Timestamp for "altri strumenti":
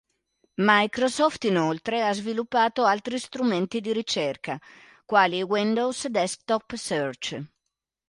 2.85-3.81